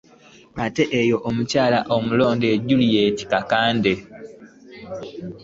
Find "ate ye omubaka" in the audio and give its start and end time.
0.65-1.27